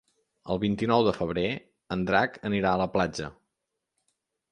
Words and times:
El 0.53 0.59
vint-i-nou 0.61 1.03
de 1.07 1.11
febrer 1.17 1.43
en 1.95 2.05
Drac 2.07 2.39
anirà 2.51 2.71
a 2.71 2.81
la 2.83 2.89
platja. 2.95 3.29